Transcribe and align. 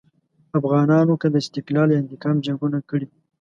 افغانانو 0.59 1.13
که 1.21 1.27
د 1.29 1.35
استقلال 1.43 1.87
یا 1.91 1.97
انتقام 2.03 2.35
جنګونه 2.45 2.79
کړي. 2.89 3.07